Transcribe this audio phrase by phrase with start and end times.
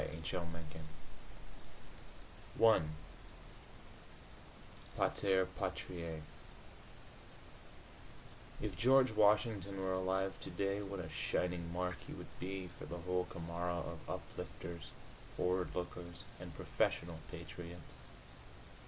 [0.01, 0.81] PATER
[4.97, 6.21] PATRIÆ
[8.61, 12.97] If George Washington were alive today, what a shining mark he would be for the
[12.97, 14.89] whole camorra of uplifters,
[15.37, 17.91] forward lookers and professional patriots!